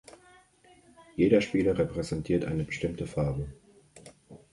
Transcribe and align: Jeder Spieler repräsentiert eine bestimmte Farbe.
Jeder 1.15 1.41
Spieler 1.41 1.77
repräsentiert 1.77 2.45
eine 2.45 2.63
bestimmte 2.63 3.05
Farbe. 3.05 3.49